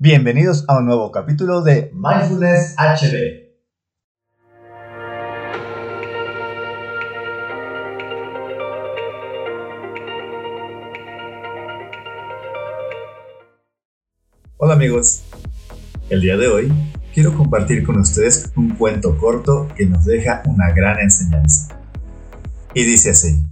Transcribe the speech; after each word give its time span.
Bienvenidos 0.00 0.64
a 0.68 0.78
un 0.78 0.86
nuevo 0.86 1.10
capítulo 1.10 1.60
de 1.60 1.90
Mindfulness 1.92 2.76
HD. 2.78 3.48
Hola 14.56 14.74
amigos, 14.74 15.24
el 16.10 16.20
día 16.20 16.36
de 16.36 16.46
hoy 16.46 16.72
quiero 17.12 17.36
compartir 17.36 17.84
con 17.84 17.98
ustedes 17.98 18.52
un 18.54 18.76
cuento 18.76 19.18
corto 19.18 19.66
que 19.76 19.84
nos 19.84 20.04
deja 20.04 20.44
una 20.46 20.70
gran 20.70 21.00
enseñanza. 21.00 21.76
Y 22.72 22.84
dice 22.84 23.10
así. 23.10 23.47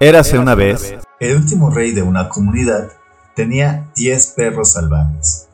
Érase 0.00 0.38
una 0.38 0.54
vez, 0.54 0.94
el 1.18 1.34
último 1.34 1.70
rey 1.70 1.90
de 1.90 2.02
una 2.02 2.28
comunidad 2.28 2.92
tenía 3.34 3.90
10 3.96 4.28
perros 4.36 4.74
salvajes. 4.74 5.48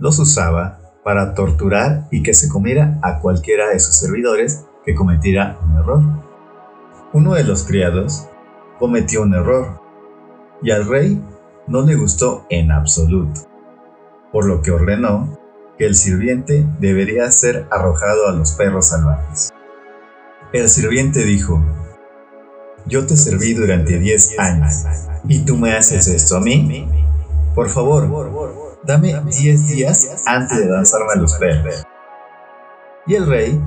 Los 0.00 0.18
usaba 0.18 0.80
para 1.04 1.34
torturar 1.34 2.08
y 2.10 2.24
que 2.24 2.34
se 2.34 2.48
comiera 2.48 2.98
a 3.00 3.20
cualquiera 3.20 3.68
de 3.68 3.78
sus 3.78 3.94
servidores 3.94 4.64
que 4.84 4.96
cometiera 4.96 5.60
un 5.64 5.78
error. 5.78 6.02
Uno 7.12 7.34
de 7.34 7.44
los 7.44 7.62
criados 7.62 8.26
cometió 8.80 9.22
un 9.22 9.34
error 9.34 9.80
y 10.62 10.72
al 10.72 10.88
rey 10.88 11.22
no 11.68 11.82
le 11.82 11.94
gustó 11.94 12.44
en 12.50 12.72
absoluto, 12.72 13.42
por 14.32 14.46
lo 14.46 14.62
que 14.62 14.72
ordenó 14.72 15.38
que 15.78 15.86
el 15.86 15.94
sirviente 15.94 16.66
debería 16.80 17.30
ser 17.30 17.68
arrojado 17.70 18.26
a 18.26 18.32
los 18.32 18.50
perros 18.50 18.88
salvajes. 18.88 19.52
El 20.52 20.68
sirviente 20.68 21.22
dijo, 21.22 21.62
yo 22.86 23.06
te 23.06 23.16
serví 23.16 23.54
durante 23.54 23.98
10 23.98 24.38
años 24.38 24.84
y 25.28 25.40
tú 25.40 25.56
me 25.56 25.74
haces 25.76 26.06
esto 26.06 26.36
a 26.36 26.40
mí. 26.40 26.88
Por 27.54 27.68
favor, 27.68 28.78
dame 28.84 29.20
10 29.20 29.68
días 29.68 30.22
antes 30.26 30.58
de 30.58 30.66
lanzarme 30.66 31.16
los 31.16 31.34
perros. 31.34 31.84
Y 33.06 33.14
el 33.14 33.26
rey 33.26 33.60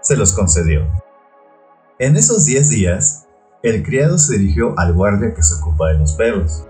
se 0.00 0.16
los 0.16 0.32
concedió. 0.32 0.86
En 1.98 2.16
esos 2.16 2.44
10 2.44 2.68
días, 2.68 3.26
el 3.62 3.82
criado 3.82 4.18
se 4.18 4.38
dirigió 4.38 4.78
al 4.78 4.92
guardia 4.92 5.34
que 5.34 5.42
se 5.42 5.54
ocupa 5.54 5.88
de 5.88 5.98
los 5.98 6.12
perros 6.12 6.66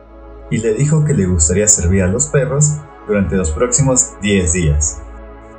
y 0.50 0.58
le 0.58 0.74
dijo 0.74 1.04
que 1.04 1.14
le 1.14 1.26
gustaría 1.26 1.66
servir 1.66 2.02
a 2.02 2.06
los 2.06 2.28
perros 2.28 2.74
durante 3.08 3.36
los 3.36 3.50
próximos 3.50 4.12
10 4.22 4.52
días. 4.52 4.98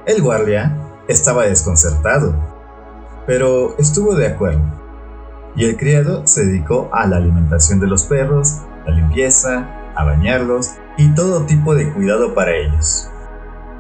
El 0.06 0.22
guardia 0.22 0.78
estaba 1.10 1.46
desconcertado, 1.46 2.34
pero 3.26 3.76
estuvo 3.78 4.16
de 4.16 4.28
acuerdo 4.28 4.87
y 5.56 5.66
el 5.66 5.78
criado 5.78 6.26
se 6.26 6.46
dedicó 6.46 6.90
a 6.92 7.08
la 7.08 7.18
alimentación 7.18 7.80
de 7.80 7.88
los 7.88 8.04
perros, 8.04 8.62
la 8.86 8.94
limpieza, 8.94 9.68
a 9.96 10.04
bañarlos 10.04 10.74
y 10.98 11.14
todo 11.16 11.46
tipo 11.46 11.74
de 11.76 11.92
cuidado 11.92 12.34
para 12.34 12.56
ellos. 12.56 13.10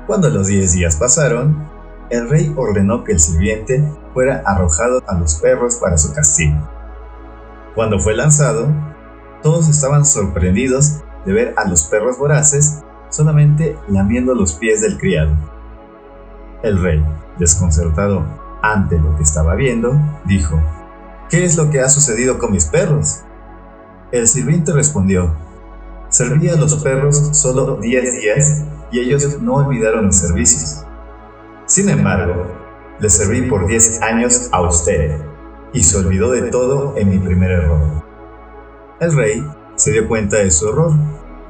Cuando 0.07 0.29
los 0.29 0.47
10 0.47 0.73
días 0.73 0.95
pasaron, 0.95 1.67
el 2.09 2.29
rey 2.29 2.53
ordenó 2.55 3.03
que 3.03 3.11
el 3.11 3.19
sirviente 3.19 3.83
fuera 4.13 4.41
arrojado 4.45 5.03
a 5.07 5.17
los 5.17 5.35
perros 5.35 5.75
para 5.75 5.97
su 5.97 6.13
castigo. 6.13 6.57
Cuando 7.75 7.99
fue 7.99 8.15
lanzado, 8.15 8.69
todos 9.43 9.69
estaban 9.69 10.05
sorprendidos 10.05 11.01
de 11.25 11.33
ver 11.33 11.53
a 11.57 11.67
los 11.67 11.83
perros 11.83 12.17
voraces 12.17 12.83
solamente 13.09 13.77
lamiendo 13.87 14.33
los 14.33 14.53
pies 14.53 14.81
del 14.81 14.97
criado. 14.97 15.31
El 16.63 16.81
rey, 16.81 17.03
desconcertado 17.37 18.25
ante 18.61 18.97
lo 18.97 19.15
que 19.15 19.23
estaba 19.23 19.55
viendo, 19.55 19.93
dijo, 20.25 20.59
¿Qué 21.29 21.43
es 21.43 21.57
lo 21.57 21.69
que 21.69 21.81
ha 21.81 21.89
sucedido 21.89 22.39
con 22.39 22.53
mis 22.53 22.65
perros? 22.65 23.19
El 24.13 24.29
sirviente 24.29 24.71
respondió, 24.71 25.35
serví 26.07 26.47
a 26.47 26.55
los 26.55 26.75
perros 26.75 27.31
solo 27.33 27.75
10 27.75 28.21
días 28.21 28.63
y 28.91 28.99
ellos 28.99 29.41
no 29.41 29.55
olvidaron 29.55 30.05
mis 30.05 30.15
servicios. 30.15 30.85
Sin 31.65 31.89
embargo, 31.89 32.45
le 32.99 33.09
serví 33.09 33.41
por 33.41 33.67
10 33.67 34.01
años 34.03 34.47
a 34.53 34.61
usted 34.61 35.19
y 35.73 35.83
se 35.83 35.97
olvidó 35.97 36.31
de 36.31 36.43
todo 36.43 36.93
en 36.95 37.09
mi 37.09 37.19
primer 37.19 37.51
error. 37.51 37.81
El 39.01 39.13
rey 39.13 39.45
se 39.75 39.91
dio 39.91 40.07
cuenta 40.07 40.37
de 40.37 40.49
su 40.49 40.69
error 40.69 40.93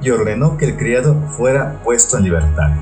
y 0.00 0.10
ordenó 0.10 0.56
que 0.56 0.64
el 0.64 0.76
criado 0.76 1.14
fuera 1.36 1.80
puesto 1.84 2.18
en 2.18 2.24
libertad. 2.24 2.72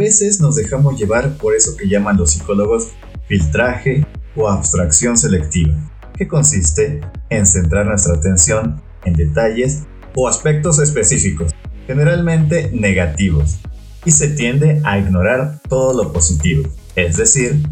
Veces 0.00 0.40
nos 0.40 0.56
dejamos 0.56 0.98
llevar 0.98 1.36
por 1.36 1.54
eso 1.54 1.76
que 1.76 1.86
llaman 1.86 2.16
los 2.16 2.30
psicólogos 2.30 2.88
filtraje 3.28 4.06
o 4.34 4.48
abstracción 4.48 5.18
selectiva, 5.18 5.74
que 6.16 6.26
consiste 6.26 7.02
en 7.28 7.46
centrar 7.46 7.84
nuestra 7.84 8.14
atención 8.14 8.80
en 9.04 9.12
detalles 9.12 9.82
o 10.16 10.26
aspectos 10.26 10.78
específicos, 10.78 11.52
generalmente 11.86 12.70
negativos, 12.72 13.58
y 14.06 14.12
se 14.12 14.28
tiende 14.28 14.80
a 14.84 14.98
ignorar 14.98 15.60
todo 15.68 16.02
lo 16.02 16.12
positivo. 16.14 16.64
Es 16.96 17.18
decir, 17.18 17.62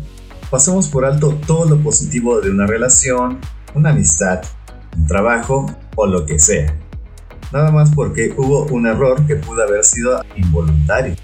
pasamos 0.50 0.88
por 0.88 1.06
alto 1.06 1.40
todo 1.46 1.64
lo 1.64 1.82
positivo 1.82 2.42
de 2.42 2.50
una 2.50 2.66
relación, 2.66 3.38
una 3.74 3.90
amistad, 3.90 4.42
un 4.98 5.06
trabajo 5.06 5.74
o 5.96 6.06
lo 6.06 6.26
que 6.26 6.38
sea. 6.38 6.76
Nada 7.54 7.70
más 7.70 7.90
porque 7.94 8.34
hubo 8.36 8.66
un 8.66 8.86
error 8.86 9.26
que 9.26 9.36
pudo 9.36 9.62
haber 9.62 9.82
sido 9.82 10.22
involuntario. 10.36 11.16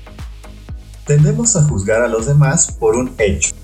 Tendemos 1.06 1.54
a 1.54 1.62
juzgar 1.64 2.00
a 2.00 2.08
los 2.08 2.26
demás 2.26 2.72
por 2.72 2.96
un 2.96 3.12
hecho 3.18 3.54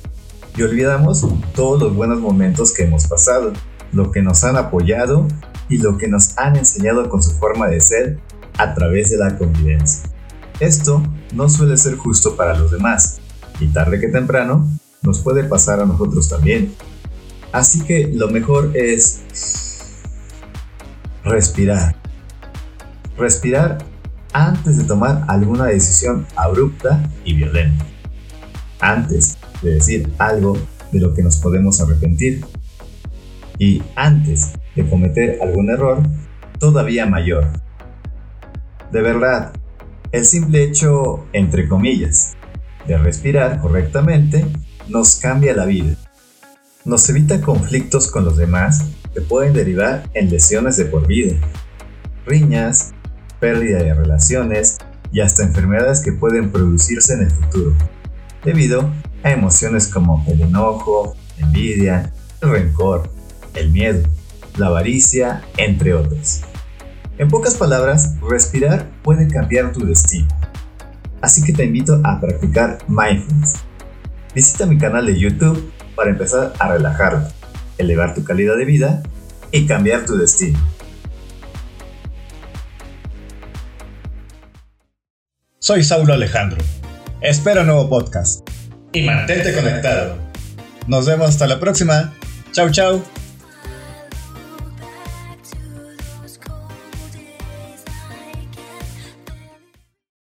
y 0.56 0.62
olvidamos 0.62 1.26
todos 1.54 1.80
los 1.80 1.94
buenos 1.96 2.20
momentos 2.20 2.74
que 2.74 2.82
hemos 2.82 3.06
pasado, 3.06 3.54
lo 3.92 4.12
que 4.12 4.20
nos 4.20 4.44
han 4.44 4.56
apoyado 4.56 5.26
y 5.70 5.78
lo 5.78 5.96
que 5.96 6.06
nos 6.06 6.36
han 6.36 6.56
enseñado 6.56 7.08
con 7.08 7.22
su 7.22 7.30
forma 7.30 7.68
de 7.68 7.80
ser 7.80 8.18
a 8.58 8.74
través 8.74 9.10
de 9.10 9.16
la 9.16 9.38
convivencia. 9.38 10.10
Esto 10.58 11.02
no 11.32 11.48
suele 11.48 11.78
ser 11.78 11.96
justo 11.96 12.36
para 12.36 12.58
los 12.58 12.70
demás 12.70 13.20
y 13.58 13.68
tarde 13.68 14.00
que 14.00 14.08
temprano 14.08 14.68
nos 15.00 15.20
puede 15.20 15.44
pasar 15.44 15.80
a 15.80 15.86
nosotros 15.86 16.28
también. 16.28 16.74
Así 17.52 17.80
que 17.84 18.10
lo 18.12 18.28
mejor 18.28 18.72
es 18.76 19.22
respirar. 21.24 21.96
Respirar 23.16 23.78
antes 24.32 24.78
de 24.78 24.84
tomar 24.84 25.24
alguna 25.28 25.66
decisión 25.66 26.26
abrupta 26.36 27.02
y 27.24 27.34
violenta. 27.34 27.84
Antes 28.80 29.38
de 29.62 29.74
decir 29.74 30.12
algo 30.18 30.56
de 30.92 31.00
lo 31.00 31.14
que 31.14 31.22
nos 31.22 31.36
podemos 31.36 31.80
arrepentir. 31.80 32.44
Y 33.58 33.82
antes 33.96 34.52
de 34.74 34.88
cometer 34.88 35.38
algún 35.42 35.70
error 35.70 36.02
todavía 36.58 37.06
mayor. 37.06 37.46
De 38.92 39.02
verdad, 39.02 39.52
el 40.12 40.24
simple 40.24 40.64
hecho, 40.64 41.26
entre 41.32 41.68
comillas, 41.68 42.36
de 42.86 42.98
respirar 42.98 43.60
correctamente 43.60 44.44
nos 44.88 45.16
cambia 45.16 45.54
la 45.54 45.66
vida. 45.66 45.96
Nos 46.84 47.08
evita 47.08 47.40
conflictos 47.40 48.10
con 48.10 48.24
los 48.24 48.36
demás 48.36 48.84
que 49.14 49.20
pueden 49.20 49.52
derivar 49.52 50.08
en 50.14 50.30
lesiones 50.30 50.76
de 50.76 50.86
por 50.86 51.06
vida, 51.06 51.36
riñas, 52.26 52.92
pérdida 53.40 53.78
de 53.78 53.94
relaciones 53.94 54.78
y 55.12 55.20
hasta 55.20 55.42
enfermedades 55.42 56.00
que 56.00 56.12
pueden 56.12 56.52
producirse 56.52 57.14
en 57.14 57.22
el 57.22 57.30
futuro, 57.30 57.74
debido 58.44 58.92
a 59.22 59.30
emociones 59.32 59.88
como 59.88 60.24
el 60.28 60.40
enojo, 60.42 61.16
envidia, 61.38 62.12
el 62.42 62.50
rencor, 62.50 63.10
el 63.54 63.70
miedo, 63.70 64.02
la 64.56 64.66
avaricia, 64.66 65.42
entre 65.56 65.94
otros. 65.94 66.42
En 67.18 67.28
pocas 67.28 67.56
palabras, 67.56 68.14
respirar 68.22 68.88
puede 69.02 69.26
cambiar 69.28 69.72
tu 69.72 69.84
destino. 69.84 70.28
Así 71.20 71.42
que 71.42 71.52
te 71.52 71.64
invito 71.64 72.00
a 72.04 72.20
practicar 72.20 72.78
mindfulness. 72.88 73.54
Visita 74.34 74.64
mi 74.64 74.78
canal 74.78 75.06
de 75.06 75.18
YouTube 75.18 75.70
para 75.96 76.10
empezar 76.10 76.54
a 76.58 76.72
relajarte, 76.72 77.34
elevar 77.78 78.14
tu 78.14 78.24
calidad 78.24 78.56
de 78.56 78.64
vida 78.64 79.02
y 79.50 79.66
cambiar 79.66 80.06
tu 80.06 80.16
destino. 80.16 80.58
Soy 85.62 85.84
Saulo 85.84 86.14
Alejandro. 86.14 86.56
Espero 87.20 87.64
nuevo 87.64 87.86
podcast. 87.86 88.48
Y 88.94 89.02
mantente 89.02 89.54
conectado. 89.54 90.16
Nos 90.86 91.04
vemos 91.04 91.28
hasta 91.28 91.46
la 91.46 91.60
próxima. 91.60 92.14
Chau, 92.52 92.70
chau. 92.70 93.02